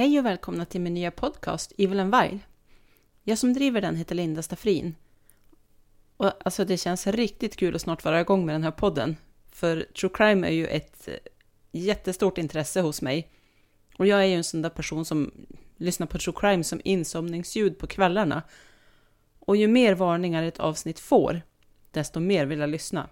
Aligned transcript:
Hej 0.00 0.18
och 0.18 0.26
välkomna 0.26 0.64
till 0.64 0.80
min 0.80 0.94
nya 0.94 1.10
podcast 1.10 1.72
Evil 1.78 2.00
and 2.00 2.16
Vile. 2.16 2.38
Jag 3.22 3.38
som 3.38 3.52
driver 3.52 3.80
den 3.80 3.96
heter 3.96 4.14
Linda 4.14 4.42
Staffrin. 4.42 4.94
Och 6.16 6.32
alltså 6.44 6.64
det 6.64 6.76
känns 6.76 7.06
riktigt 7.06 7.56
kul 7.56 7.74
att 7.74 7.80
snart 7.80 8.04
vara 8.04 8.20
igång 8.20 8.46
med 8.46 8.54
den 8.54 8.62
här 8.62 8.70
podden. 8.70 9.16
För 9.50 9.86
true 10.00 10.10
crime 10.14 10.46
är 10.46 10.52
ju 10.52 10.66
ett 10.66 11.08
eh, 11.08 11.14
jättestort 11.72 12.38
intresse 12.38 12.80
hos 12.80 13.02
mig. 13.02 13.30
Och 13.98 14.06
jag 14.06 14.20
är 14.20 14.24
ju 14.24 14.34
en 14.34 14.44
sån 14.44 14.62
där 14.62 14.70
person 14.70 15.04
som 15.04 15.32
lyssnar 15.76 16.06
på 16.06 16.18
true 16.18 16.36
crime 16.40 16.64
som 16.64 16.80
insomningsljud 16.84 17.78
på 17.78 17.86
kvällarna. 17.86 18.42
Och 19.38 19.56
ju 19.56 19.68
mer 19.68 19.94
varningar 19.94 20.42
ett 20.42 20.60
avsnitt 20.60 21.00
får, 21.00 21.42
desto 21.90 22.20
mer 22.20 22.46
vill 22.46 22.58
jag 22.58 22.70
lyssna. 22.70 23.08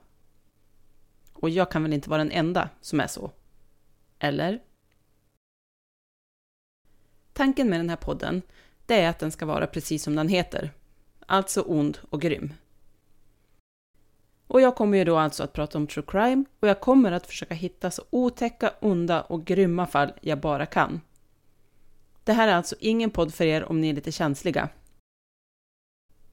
Och 1.32 1.50
jag 1.50 1.70
kan 1.70 1.82
väl 1.82 1.92
inte 1.92 2.10
vara 2.10 2.24
den 2.24 2.32
enda 2.32 2.68
som 2.80 3.00
är 3.00 3.06
så? 3.06 3.32
Eller? 4.18 4.60
Tanken 7.38 7.70
med 7.70 7.80
den 7.80 7.90
här 7.90 7.96
podden, 7.96 8.42
det 8.86 9.00
är 9.00 9.08
att 9.08 9.18
den 9.18 9.32
ska 9.32 9.46
vara 9.46 9.66
precis 9.66 10.02
som 10.02 10.16
den 10.16 10.28
heter. 10.28 10.72
Alltså 11.26 11.62
ond 11.62 11.98
och 12.10 12.20
grym. 12.20 12.52
Och 14.46 14.60
jag 14.60 14.76
kommer 14.76 14.98
ju 14.98 15.04
då 15.04 15.16
alltså 15.16 15.42
att 15.42 15.52
prata 15.52 15.78
om 15.78 15.86
true 15.86 16.04
crime 16.08 16.44
och 16.60 16.68
jag 16.68 16.80
kommer 16.80 17.12
att 17.12 17.26
försöka 17.26 17.54
hitta 17.54 17.90
så 17.90 18.02
otäcka, 18.10 18.72
onda 18.80 19.22
och 19.22 19.44
grymma 19.44 19.86
fall 19.86 20.12
jag 20.20 20.40
bara 20.40 20.66
kan. 20.66 21.00
Det 22.24 22.32
här 22.32 22.48
är 22.48 22.54
alltså 22.54 22.76
ingen 22.80 23.10
podd 23.10 23.34
för 23.34 23.44
er 23.44 23.64
om 23.64 23.80
ni 23.80 23.88
är 23.88 23.94
lite 23.94 24.12
känsliga. 24.12 24.68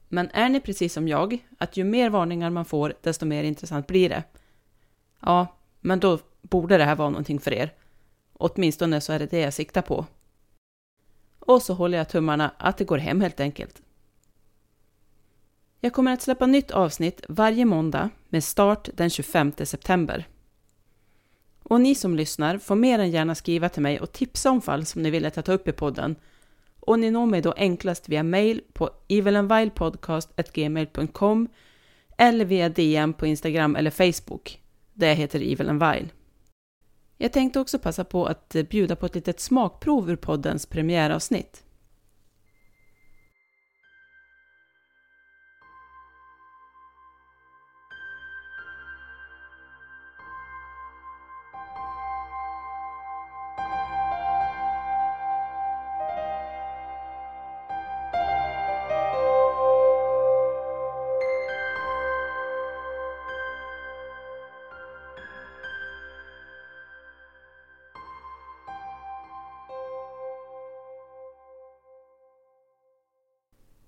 Men 0.08 0.30
är 0.30 0.48
ni 0.48 0.60
precis 0.60 0.92
som 0.92 1.08
jag, 1.08 1.46
att 1.58 1.76
ju 1.76 1.84
mer 1.84 2.10
varningar 2.10 2.50
man 2.50 2.64
får, 2.64 2.94
desto 3.02 3.26
mer 3.26 3.44
intressant 3.44 3.86
blir 3.86 4.08
det. 4.08 4.22
Ja, 5.20 5.46
men 5.80 6.00
då 6.00 6.18
borde 6.42 6.78
det 6.78 6.84
här 6.84 6.96
vara 6.96 7.10
någonting 7.10 7.40
för 7.40 7.52
er. 7.52 7.74
Åtminstone 8.32 9.00
så 9.00 9.12
är 9.12 9.18
det 9.18 9.26
det 9.26 9.40
jag 9.40 9.54
siktar 9.54 9.82
på. 9.82 10.06
Och 11.46 11.62
så 11.62 11.74
håller 11.74 11.98
jag 11.98 12.08
tummarna 12.08 12.50
att 12.58 12.78
det 12.78 12.84
går 12.84 12.98
hem 12.98 13.20
helt 13.20 13.40
enkelt. 13.40 13.82
Jag 15.80 15.92
kommer 15.92 16.12
att 16.12 16.22
släppa 16.22 16.46
nytt 16.46 16.70
avsnitt 16.70 17.20
varje 17.28 17.64
måndag 17.64 18.10
med 18.28 18.44
start 18.44 18.88
den 18.94 19.10
25 19.10 19.52
september. 19.64 20.28
Och 21.62 21.80
ni 21.80 21.94
som 21.94 22.16
lyssnar 22.16 22.58
får 22.58 22.76
mer 22.76 22.98
än 22.98 23.10
gärna 23.10 23.34
skriva 23.34 23.68
till 23.68 23.82
mig 23.82 24.00
och 24.00 24.12
tipsa 24.12 24.50
om 24.50 24.62
fall 24.62 24.86
som 24.86 25.02
ni 25.02 25.10
vill 25.10 25.26
att 25.26 25.36
jag 25.36 25.44
tar 25.44 25.52
upp 25.52 25.68
i 25.68 25.72
podden. 25.72 26.16
Och 26.80 26.98
ni 26.98 27.10
når 27.10 27.26
mig 27.26 27.42
då 27.42 27.54
enklast 27.56 28.08
via 28.08 28.22
mail 28.22 28.60
på 28.72 28.90
evilandvilepodcast.gmail.com 29.08 31.48
eller 32.18 32.44
via 32.44 32.68
DM 32.68 33.12
på 33.12 33.26
Instagram 33.26 33.76
eller 33.76 33.90
Facebook. 33.90 34.60
Det 34.94 35.14
heter 35.14 35.52
Evil 35.52 35.68
and 35.68 35.82
Vile. 35.82 36.08
Jag 37.18 37.32
tänkte 37.32 37.60
också 37.60 37.78
passa 37.78 38.04
på 38.04 38.26
att 38.26 38.56
bjuda 38.70 38.96
på 38.96 39.06
ett 39.06 39.14
litet 39.14 39.40
smakprov 39.40 40.10
ur 40.10 40.16
poddens 40.16 40.66
premiäravsnitt. 40.66 41.62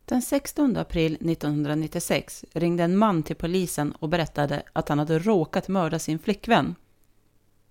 Den 0.08 0.22
16 0.22 0.76
april 0.76 1.14
1996 1.14 2.44
ringde 2.52 2.84
en 2.84 2.96
man 2.96 3.22
till 3.22 3.36
polisen 3.36 3.92
och 3.92 4.08
berättade 4.08 4.62
att 4.72 4.88
han 4.88 4.98
hade 4.98 5.18
råkat 5.18 5.68
mörda 5.68 5.98
sin 5.98 6.18
flickvän. 6.18 6.74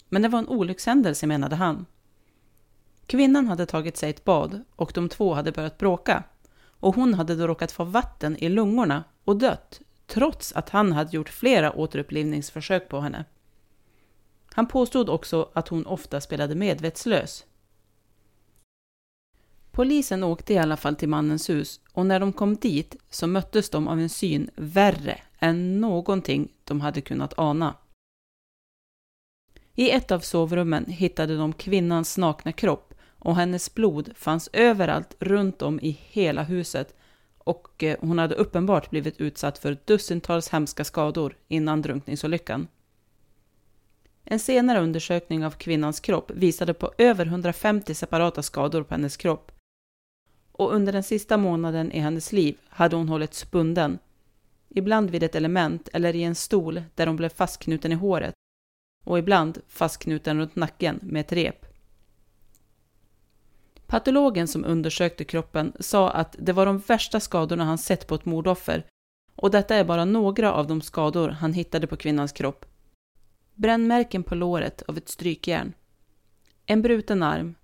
Men 0.10 0.22
det 0.22 0.28
var 0.28 0.40
en 0.40 0.48
olyckshändelse 0.48 1.28
menade 1.28 1.56
han. 1.56 1.86
Kvinnan 3.06 3.48
hade 3.48 3.66
tagit 3.66 3.98
sig 3.98 4.10
ett 4.10 4.24
bad 4.24 4.64
och 4.76 4.92
de 4.96 5.10
två 5.10 5.34
hade 5.34 5.52
börjat 5.52 5.78
bråka. 5.78 6.24
Och 6.80 6.96
hon 6.96 7.14
hade 7.14 7.36
då 7.36 7.48
råkat 7.48 7.72
få 7.72 7.84
vatten 7.84 8.38
i 8.38 8.50
lungorna 8.50 9.04
och 9.24 9.38
dött, 9.38 9.82
trots 10.08 10.54
att 10.54 10.70
han 10.70 10.92
hade 10.92 11.16
gjort 11.16 11.30
flera 11.30 11.72
återupplivningsförsök 11.72 12.90
på 12.90 13.00
henne. 13.00 13.26
Han 14.54 14.68
påstod 14.68 15.10
också 15.10 15.50
att 15.54 15.68
hon 15.68 15.86
ofta 15.86 16.22
spelade 16.22 16.56
medvetslös, 16.56 17.46
Polisen 19.78 20.24
åkte 20.24 20.54
i 20.54 20.58
alla 20.58 20.78
fall 20.78 20.96
till 20.96 21.10
mannens 21.10 21.50
hus 21.50 21.80
och 21.94 22.06
när 22.06 22.20
de 22.20 22.34
kom 22.34 22.56
dit 22.56 22.96
så 23.10 23.28
möttes 23.28 23.70
de 23.70 23.88
av 23.88 24.00
en 24.00 24.10
syn 24.10 24.50
värre 24.56 25.22
än 25.40 25.82
någonting 25.82 26.52
de 26.64 26.82
hade 26.82 27.02
kunnat 27.02 27.34
ana. 27.38 27.76
I 29.76 29.90
ett 29.92 30.12
av 30.12 30.20
sovrummen 30.20 30.86
hittade 30.86 31.38
de 31.38 31.54
kvinnans 31.54 32.18
nakna 32.18 32.52
kropp 32.52 32.94
och 33.20 33.36
hennes 33.36 33.74
blod 33.74 34.10
fanns 34.16 34.50
överallt 34.54 35.16
runt 35.20 35.62
om 35.62 35.80
i 35.80 36.00
hela 36.10 36.44
huset 36.44 36.96
och 37.38 37.84
eh, 37.84 37.98
hon 38.02 38.20
hade 38.20 38.36
uppenbart 38.36 38.90
blivit 38.90 39.22
utsatt 39.22 39.58
för 39.58 39.78
dussintals 39.86 40.50
hemska 40.50 40.84
skador 40.84 41.36
innan 41.48 41.82
drunkningsolyckan. 41.82 42.68
En 44.24 44.40
senare 44.40 44.82
undersökning 44.82 45.46
av 45.46 45.52
kvinnans 45.52 46.00
kropp 46.00 46.32
visade 46.32 46.74
på 46.74 46.94
över 46.98 47.26
150 47.26 47.94
separata 47.94 48.44
skador 48.44 48.84
på 48.84 48.94
hennes 48.94 49.18
kropp 49.18 49.52
och 50.58 50.74
under 50.74 50.94
den 50.94 51.04
sista 51.04 51.38
månaden 51.38 51.92
i 51.92 52.00
hennes 52.00 52.32
liv 52.32 52.58
hade 52.70 52.96
hon 52.96 53.10
hållits 53.10 53.52
bunden. 53.52 54.00
Ibland 54.70 55.10
vid 55.10 55.24
ett 55.24 55.36
element 55.36 55.90
eller 55.94 56.16
i 56.16 56.24
en 56.24 56.36
stol 56.36 56.84
där 56.96 57.08
hon 57.08 57.16
blev 57.16 57.30
fastknuten 57.30 57.92
i 57.92 57.96
håret 57.96 58.34
och 59.06 59.20
ibland 59.20 59.62
fastknuten 59.68 60.40
runt 60.40 60.56
nacken 60.56 61.00
med 61.02 61.20
ett 61.20 61.32
rep. 61.32 61.66
Patologen 63.88 64.48
som 64.48 64.66
undersökte 64.66 65.24
kroppen 65.24 65.74
sa 65.80 66.10
att 66.10 66.36
det 66.40 66.54
var 66.54 66.66
de 66.66 66.78
värsta 66.78 67.20
skadorna 67.20 67.66
han 67.66 67.78
sett 67.78 68.08
på 68.08 68.16
ett 68.16 68.26
mordoffer 68.26 68.86
och 69.36 69.52
detta 69.52 69.76
är 69.76 69.84
bara 69.84 70.06
några 70.06 70.54
av 70.54 70.68
de 70.68 70.82
skador 70.82 71.30
han 71.30 71.54
hittade 71.54 71.88
på 71.88 71.98
kvinnans 71.98 72.32
kropp. 72.32 72.66
Brännmärken 73.54 74.24
på 74.24 74.36
låret 74.36 74.82
av 74.88 74.98
ett 74.98 75.10
strykjärn. 75.10 75.74
En 76.66 76.82
bruten 76.82 77.24
arm, 77.24 77.56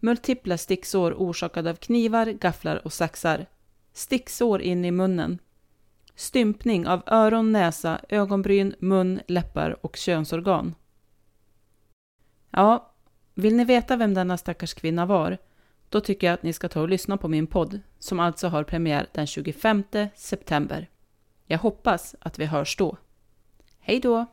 Multipla 0.00 0.58
sticksår 0.58 1.12
orsakade 1.12 1.70
av 1.70 1.74
knivar, 1.74 2.26
gafflar 2.26 2.80
och 2.84 2.92
saxar. 2.92 3.46
Sticksår 3.92 4.62
in 4.62 4.84
i 4.84 4.90
munnen. 4.90 5.38
Stympning 6.14 6.88
av 6.88 7.02
öron, 7.06 7.52
näsa, 7.52 8.00
ögonbryn, 8.08 8.74
mun, 8.78 9.20
läppar 9.26 9.86
och 9.86 9.96
könsorgan. 9.96 10.74
Ja, 12.50 12.92
vill 13.34 13.56
ni 13.56 13.64
veta 13.64 13.96
vem 13.96 14.14
denna 14.14 14.38
stackars 14.38 14.74
kvinna 14.74 15.06
var? 15.06 15.38
Då 15.88 16.00
tycker 16.00 16.26
jag 16.26 16.34
att 16.34 16.42
ni 16.42 16.52
ska 16.52 16.68
ta 16.68 16.80
och 16.80 16.88
lyssna 16.88 17.16
på 17.16 17.28
min 17.28 17.46
podd, 17.46 17.80
som 17.98 18.20
alltså 18.20 18.48
har 18.48 18.64
premiär 18.64 19.06
den 19.12 19.26
25 19.26 19.84
september. 20.14 20.90
Jag 21.46 21.58
hoppas 21.58 22.14
att 22.20 22.38
vi 22.38 22.44
hörs 22.44 22.76
då. 22.76 22.96
Hej 23.78 24.00
då! 24.00 24.26